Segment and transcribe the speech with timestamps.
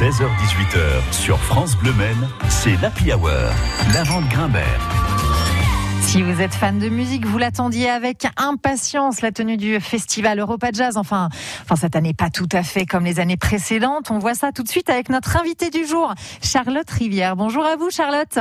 [0.00, 1.92] 16h-18h sur France Bleu
[2.48, 3.30] c'est l'Happy Hour.
[3.92, 4.80] La vente Grimbert.
[6.00, 10.70] Si vous êtes fan de musique, vous l'attendiez avec impatience la tenue du festival Europa
[10.72, 10.96] Jazz.
[10.96, 11.28] Enfin,
[11.62, 14.10] enfin cette année pas tout à fait comme les années précédentes.
[14.10, 17.36] On voit ça tout de suite avec notre invité du jour, Charlotte Rivière.
[17.36, 18.36] Bonjour à vous, Charlotte.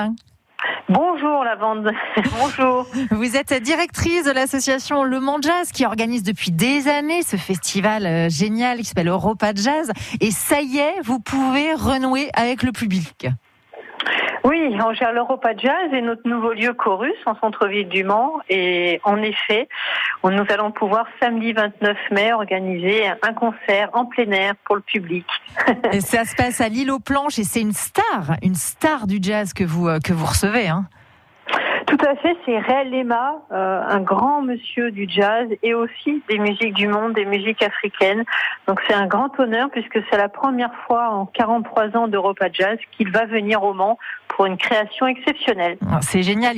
[0.90, 1.92] Bonjour Lavande,
[2.40, 2.86] bonjour.
[3.12, 8.06] Vous êtes directrice de l'association Le Mans Jazz qui organise depuis des années ce festival
[8.06, 9.92] euh, génial qui s'appelle Europa Jazz.
[10.20, 13.28] Et ça y est, vous pouvez renouer avec le public.
[14.44, 18.40] Oui, on gère l'Europa Jazz et notre nouveau lieu Chorus en centre-ville du Mans.
[18.50, 19.70] Et en effet,
[20.24, 25.26] nous allons pouvoir samedi 29 mai organiser un concert en plein air pour le public.
[25.94, 29.20] et ça se passe à l'île aux planches et c'est une star, une star du
[29.22, 30.68] jazz que vous, euh, que vous recevez.
[30.68, 30.88] Hein.
[31.94, 36.40] Tout à fait, c'est Réal Lema, euh, un grand monsieur du jazz et aussi des
[36.40, 38.24] musiques du monde, des musiques africaines.
[38.68, 42.80] Donc c'est un grand honneur puisque c'est la première fois en 43 ans d'Europa Jazz
[42.98, 45.78] qu'il va venir au Mans pour une création exceptionnelle.
[45.88, 46.56] Ah, c'est génial.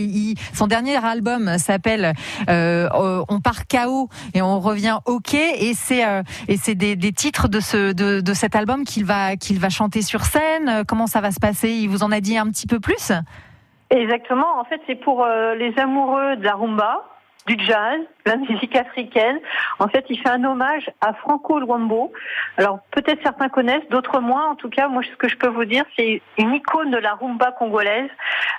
[0.53, 2.13] son dernier album s'appelle
[2.49, 2.87] euh,
[3.27, 7.59] On part chaos et on revient OK et c'est euh, et c'est des, titres de
[7.59, 10.85] ce de, de cet album qu'il va qu'il va chanter sur scène.
[10.87, 11.71] Comment ça va se passer?
[11.71, 13.11] Il vous en a dit un petit peu plus?
[13.89, 14.59] Exactement.
[14.59, 17.03] En fait, c'est pour euh, les amoureux de la rumba,
[17.45, 19.39] du jazz, de la musique africaine.
[19.79, 22.11] En fait, il fait un hommage à Franco Luambo.
[22.57, 24.49] Alors, peut-être certains connaissent, d'autres moins.
[24.49, 27.13] En tout cas, moi, ce que je peux vous dire, c'est une icône de la
[27.13, 28.09] rumba congolaise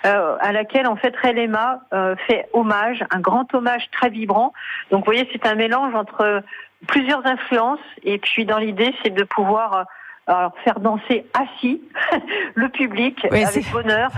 [0.05, 4.53] euh, à laquelle, en fait, Relema euh, fait hommage, un grand hommage très vibrant.
[4.91, 6.43] Donc, vous voyez, c'est un mélange entre
[6.87, 7.81] plusieurs influences.
[8.05, 9.87] Et puis, dans l'idée, c'est de pouvoir
[10.27, 11.81] alors faire danser assis
[12.55, 14.11] le public avec bonheur.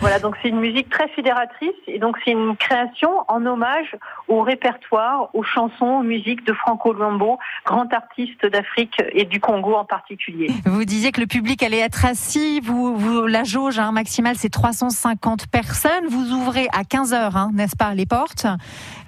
[0.00, 3.96] Voilà, donc c'est une musique très fédératrice et donc c'est une création en hommage
[4.28, 9.74] au répertoire, aux chansons, aux musiques de Franco Luambo, grand artiste d'Afrique et du Congo
[9.74, 10.50] en particulier.
[10.66, 14.50] Vous disiez que le public allait être assis, vous, vous la jauge hein, maximale c'est
[14.50, 18.46] 350 personnes, vous ouvrez à 15h, hein, n'est-ce pas, les portes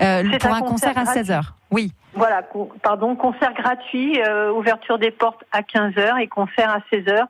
[0.00, 1.42] euh, pour un, concert, à 16h.
[1.76, 1.92] Oui.
[2.14, 2.42] Voilà,
[2.82, 7.26] pardon, concert gratuit, euh, ouverture des portes à 15h et concert à 16h.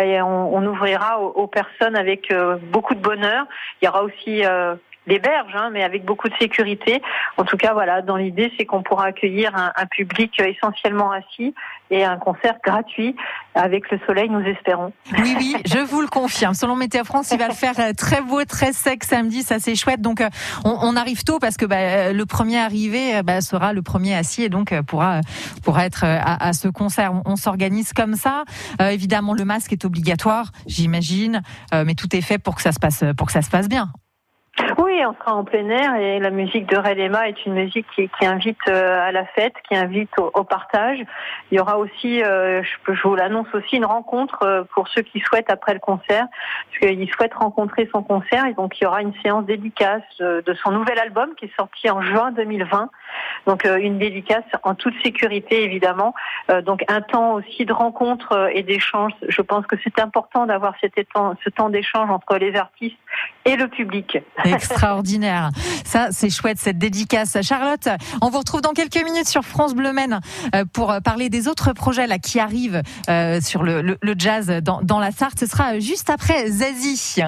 [0.00, 3.46] Et on, ouvrira aux, personnes avec euh, beaucoup de bonheur.
[3.82, 4.76] Il y aura aussi euh,
[5.10, 7.02] des berges, hein, mais avec beaucoup de sécurité.
[7.36, 11.52] En tout cas, voilà, dans l'idée, c'est qu'on pourra accueillir un, public essentiellement assis
[11.90, 13.16] et un concert gratuit
[13.56, 14.92] avec le soleil, nous espérons.
[15.18, 16.54] Oui, oui, je vous le confirme.
[16.54, 20.00] Selon Météo France, il va faire euh, très beau, très sec samedi, ça c'est chouette.
[20.00, 20.28] Donc, euh,
[20.64, 24.48] on, arrive tôt parce que bah, le premier arrivé bah, sera le premier assis et
[24.48, 25.20] donc euh, pourra
[25.64, 27.12] pourra être à, ce concert.
[27.12, 28.44] On, on s'organise comme ça.
[28.78, 31.42] évidemment, le masque est obligatoire, j'imagine,
[31.72, 33.90] mais tout est fait pour que ça se passe pour que ça se passe bien.
[34.78, 38.08] Oui, on sera en plein air et la musique de Relema est une musique qui,
[38.26, 40.98] invite euh, à la fête, qui invite au, partage.
[41.50, 45.20] Il y aura aussi, euh, je, vous l'annonce aussi, une rencontre euh, pour ceux qui
[45.20, 49.02] souhaitent après le concert, parce qu'ils souhaitent rencontrer son concert et donc il y aura
[49.02, 52.90] une séance dédicace de son nouvel album qui est sorti en juin 2020.
[53.46, 56.14] Donc une dédicace en toute sécurité évidemment.
[56.64, 59.12] donc un temps aussi de rencontre et d'échange.
[59.28, 62.98] Je pense que c'est important d'avoir ce temps d'échange entre les artistes
[63.44, 64.18] et le public.
[64.54, 65.50] Extraordinaire.
[65.84, 67.36] Ça, c'est chouette, cette dédicace.
[67.42, 67.88] Charlotte,
[68.20, 70.20] on vous retrouve dans quelques minutes sur France Bleu Maine
[70.54, 74.98] euh, pour parler des autres projets là qui arrivent euh, sur le, jazz dans, dans
[74.98, 75.38] la Sarthe.
[75.40, 77.24] Ce sera juste après Zazie.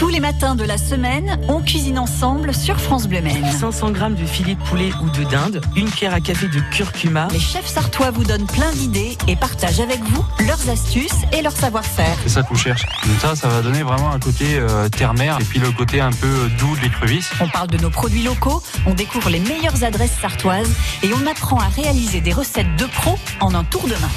[0.00, 3.44] Tous les matins de la semaine, on cuisine ensemble sur France Bleu Maine.
[3.52, 7.28] 500 grammes de filet de poulet ou de dinde, une cuillère à café de curcuma.
[7.30, 11.52] Les chefs sartois vous donnent plein d'idées et partagent avec vous leurs astuces et leur
[11.52, 12.16] savoir-faire.
[12.22, 12.86] C'est ça qu'on cherche.
[13.20, 16.48] ça, ça va donner vraiment un côté euh, terre-mer et puis le côté un peu
[16.58, 17.28] doux de l'écrevisse.
[17.38, 20.70] On parle de nos produits locaux, on découvre les meilleures adresses sartoises
[21.02, 24.10] et on apprend à réaliser des recettes de pros en un tour de main.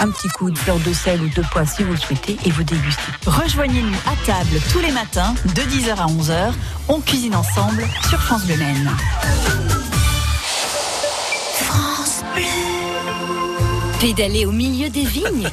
[0.00, 2.50] Un petit coup de fleur de sel ou de pois si vous le souhaitez et
[2.50, 3.12] vous dégustez.
[3.24, 6.52] Rejoignez-nous à table tous les matins de 10h à 11h.
[6.88, 8.90] On cuisine ensemble sur France Bleu Maine.
[11.54, 12.44] France Bleu.
[14.00, 15.50] Pédaler au milieu des vignes.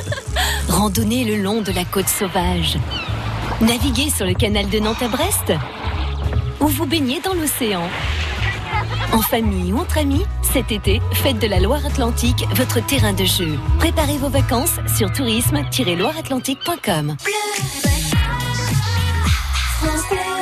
[0.68, 2.78] Randonner le long de la côte sauvage.
[3.60, 5.52] Naviguer sur le canal de Nantes à Brest.
[6.60, 7.82] Ou vous baigner dans l'océan.
[9.12, 13.58] En famille ou entre amis, cet été, faites de la Loire-Atlantique votre terrain de jeu.
[13.78, 17.16] Préparez vos vacances sur tourisme-loireatlantique.com.
[19.82, 20.41] Zazie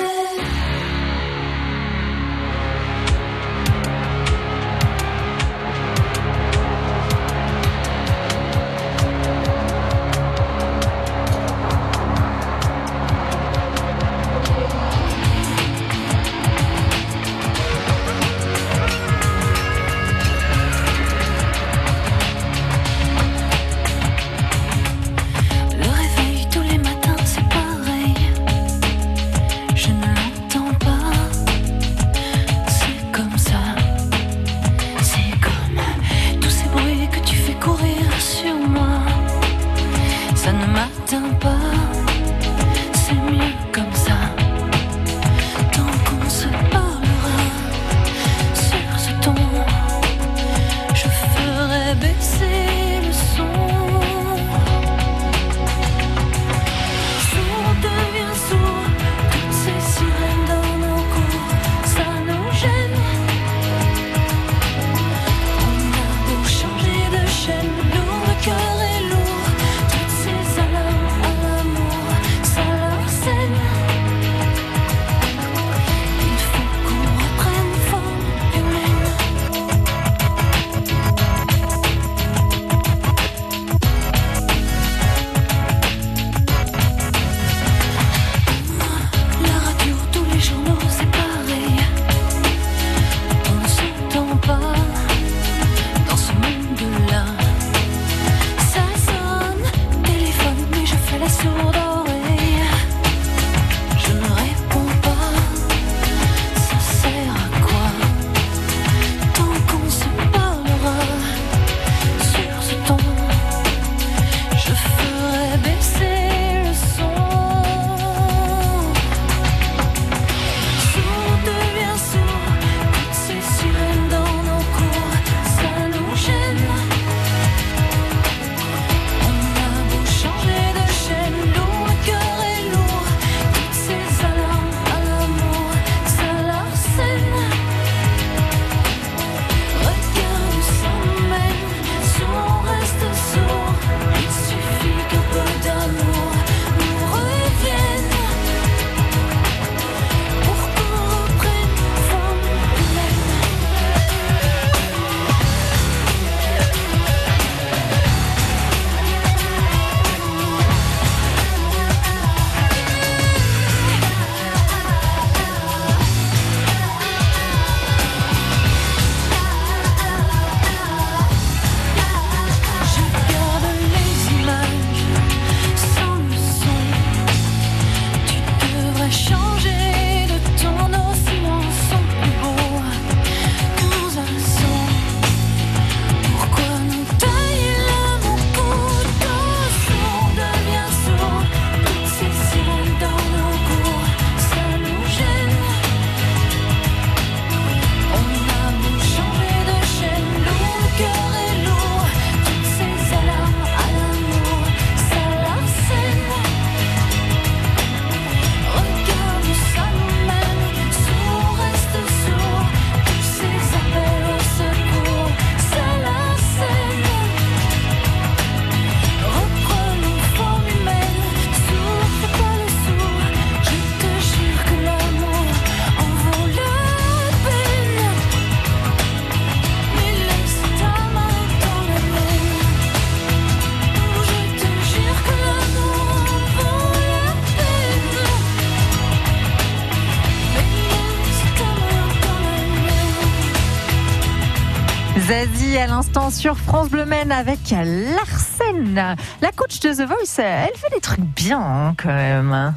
[245.81, 249.17] à l'instant sur France Bleu Maine avec Larsen.
[249.41, 252.75] La coach de The Voice, elle fait des trucs bien hein, quand même.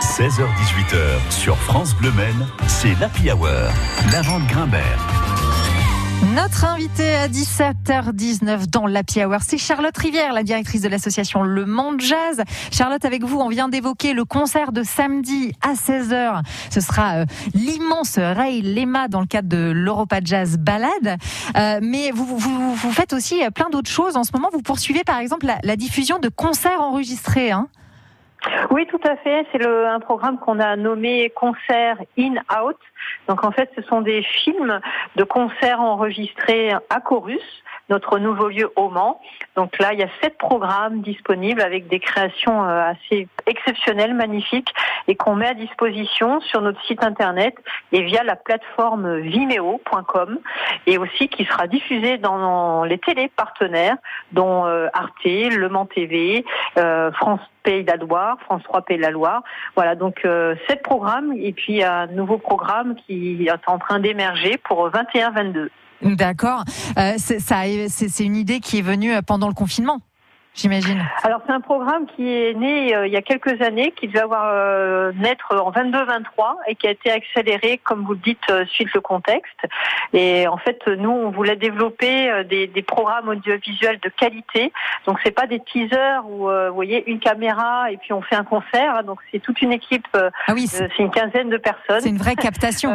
[0.00, 3.48] 16h-18h sur France Bleu Maine, c'est l'Happy Hour.
[4.12, 5.13] Lavande Grimbert.
[6.22, 11.66] Notre invitée à 17h19 dans l'Happy Hour, c'est Charlotte Rivière, la directrice de l'association Le
[11.66, 12.42] Monde Jazz.
[12.70, 16.42] Charlotte, avec vous, on vient d'évoquer le concert de samedi à 16h.
[16.70, 21.18] Ce sera euh, l'immense Ray Lema dans le cadre de l'Europa Jazz Ballade.
[21.56, 24.16] Euh, mais vous, vous, vous, faites aussi euh, plein d'autres choses.
[24.16, 27.50] En ce moment, vous poursuivez par exemple la, diffusion de concerts enregistrés.
[27.50, 27.68] Hein
[28.70, 29.46] oui, tout à fait.
[29.52, 32.76] C'est un programme qu'on a nommé Concert In Out.
[33.28, 34.80] Donc en fait, ce sont des films
[35.16, 39.20] de concerts enregistrés à Chorus, notre nouveau lieu au Mans.
[39.56, 44.72] Donc là, il y a sept programmes disponibles avec des créations euh, assez exceptionnelles, magnifiques,
[45.06, 47.54] et qu'on met à disposition sur notre site internet
[47.92, 50.38] et via la plateforme vimeo.com,
[50.86, 53.96] et aussi qui sera diffusé dans les télés partenaires,
[54.32, 56.44] dont euh, Arte, Le Mans TV,
[56.78, 59.42] euh, France Pays de la Loire, France 3 Pays de la Loire.
[59.74, 60.26] Voilà, donc
[60.68, 65.70] sept programmes, et puis un nouveau programme qui est en train d'émerger pour 21-22.
[66.04, 66.64] D'accord.
[66.98, 70.00] Euh, c'est une idée qui est venue pendant le confinement
[70.54, 71.04] j'imagine.
[71.22, 74.20] Alors c'est un programme qui est né euh, il y a quelques années, qui devait
[74.20, 76.24] avoir euh, naître en 22-23
[76.68, 79.58] et qui a été accéléré, comme vous le dites, euh, suite le contexte.
[80.12, 84.72] Et en fait, nous, on voulait développer des, des programmes audiovisuels de qualité.
[85.06, 88.44] Donc c'est pas des teasers où vous voyez une caméra et puis on fait un
[88.44, 89.02] concert.
[89.04, 90.06] Donc c'est toute une équipe.
[90.14, 92.00] Ah oui, c'est une quinzaine de personnes.
[92.00, 92.94] C'est une vraie captation.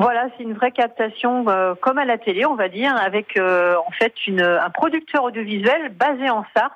[0.00, 3.76] Voilà, c'est une vraie captation euh, comme à la télé, on va dire, avec euh,
[3.86, 6.72] en fait une, un producteur audiovisuel basé en Sarthe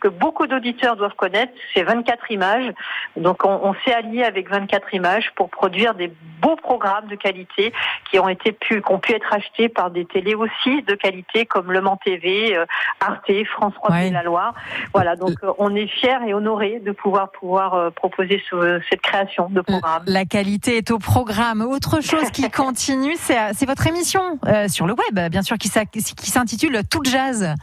[0.00, 2.72] que beaucoup d'auditeurs doivent connaître, c'est 24 images.
[3.16, 7.72] Donc on, on s'est allié avec 24 images pour produire des beaux programmes de qualité
[8.10, 11.46] qui ont été pu, qui ont pu être achetés par des télés aussi de qualité
[11.46, 12.64] comme Le Mans TV, euh,
[13.00, 14.10] Arte, France 3 ouais.
[14.10, 14.54] la Loire.
[14.94, 19.00] Voilà, donc euh, on est fiers et honorés de pouvoir pouvoir euh, proposer ce, cette
[19.00, 20.02] création de programme.
[20.06, 21.62] La qualité est au programme.
[21.62, 26.80] Autre chose qui continue, c'est votre émission euh, sur le web, bien sûr, qui s'intitule
[26.90, 27.54] Tout Jazz.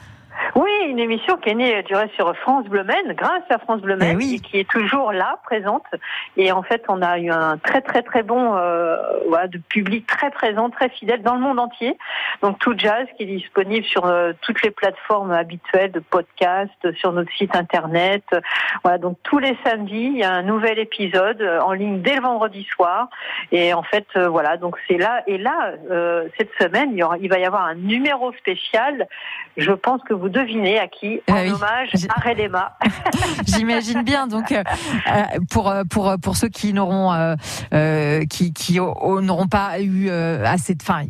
[0.56, 3.82] Oui, une émission qui est née du reste sur France Bleu Maine, grâce à France
[3.82, 5.84] Bleu Maine, eh et qui est toujours là, présente.
[6.38, 8.96] Et en fait, on a eu un très très très bon euh,
[9.28, 11.98] voilà, de public très présent, très fidèle dans le monde entier.
[12.42, 17.12] Donc tout jazz qui est disponible sur euh, toutes les plateformes habituelles de podcast, sur
[17.12, 18.24] notre site internet.
[18.84, 22.16] Voilà, donc tous les samedis, il y a un nouvel épisode euh, en ligne dès
[22.16, 23.10] le vendredi soir.
[23.52, 25.24] Et en fait, euh, voilà, donc c'est là.
[25.28, 29.08] Et là, euh, cette semaine, il, y aura, il va y avoir un numéro spécial.
[29.58, 31.52] Je pense que vous devinez à qui En ah oui.
[31.52, 32.78] hommage à Redema.
[33.48, 34.28] J'imagine bien.
[34.28, 34.64] Donc, euh,
[35.08, 40.84] euh, pour pour pour ceux qui n'auront euh, qui qui n'auront pas eu assez de,
[40.84, 41.02] enfin,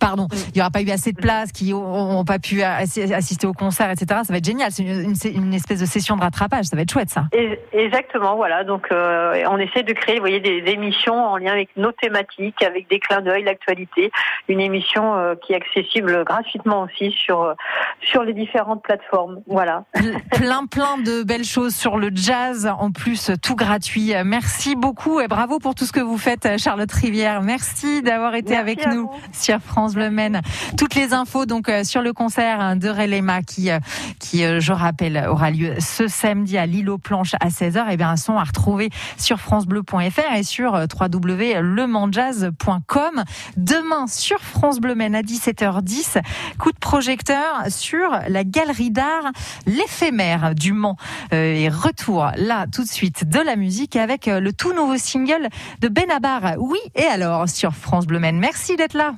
[0.00, 3.52] pardon, il y aura pas eu assez de place, qui n'ont pas pu assister au
[3.52, 4.20] concert, etc.
[4.24, 4.70] Ça va être génial.
[4.70, 6.66] C'est une, une, espèce de session de rattrapage.
[6.66, 7.24] Ça va être chouette, ça.
[7.72, 8.36] Exactement.
[8.36, 8.64] Voilà.
[8.64, 12.62] Donc, on essaie de créer, vous voyez, des, des, émissions en lien avec nos thématiques,
[12.62, 14.10] avec des clins d'œil, l'actualité.
[14.48, 17.54] Une émission qui est accessible gratuitement aussi sur
[18.02, 19.40] sur les différentes plateformes.
[19.46, 19.84] Voilà.
[20.32, 22.70] plein, plein de belles choses sur le jazz.
[22.78, 24.12] En plus, tout gratuit.
[24.24, 27.42] Merci beaucoup et bravo pour tout ce que vous faites, Charlotte Rivière.
[27.42, 30.40] Merci d'avoir été Merci avec nous sur France Bleu Maine.
[30.76, 33.78] Toutes les infos donc euh, sur le concert de Relema qui, euh,
[34.18, 37.90] qui, euh, je rappelle, aura lieu ce samedi à l'île aux planches à 16h.
[37.90, 43.24] Et bien, sont à retrouver sur francebleu.fr et sur www.lemandjazz.com.
[43.56, 46.20] Demain sur France Bleu Maine à 17h10,
[46.58, 49.30] coup de projecteur sur la galerie d'art
[49.66, 50.96] L'éphémère du Mans.
[51.32, 54.96] Euh, et retour là tout de suite de la musique avec euh, le tout nouveau
[54.96, 55.48] single
[55.80, 56.54] de Benabar.
[56.58, 58.38] Oui et alors sur France Bleu Maine.
[58.38, 59.14] Merci d'être là.